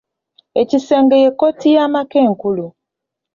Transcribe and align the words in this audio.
Ekisenge 0.61 1.15
y'ekkooti 1.23 1.67
y'amaka 1.75 2.17
enkulu. 2.27 2.65